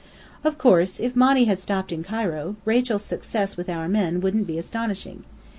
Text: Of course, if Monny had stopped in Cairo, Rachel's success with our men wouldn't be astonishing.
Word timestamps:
Of 0.43 0.57
course, 0.57 0.99
if 0.99 1.15
Monny 1.15 1.45
had 1.45 1.59
stopped 1.59 1.91
in 1.91 2.01
Cairo, 2.03 2.55
Rachel's 2.65 3.05
success 3.05 3.55
with 3.55 3.69
our 3.69 3.87
men 3.87 4.19
wouldn't 4.19 4.47
be 4.47 4.57
astonishing. 4.57 5.25